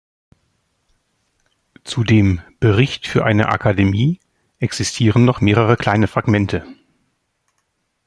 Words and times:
Zu 1.83 2.03
dem 2.03 2.41
"Bericht 2.59 3.05
für 3.05 3.23
eine 3.23 3.49
Akademie" 3.49 4.19
existieren 4.57 5.25
noch 5.25 5.41
mehrere 5.41 5.77
kleine 5.77 6.07
Fragmente. 6.07 6.65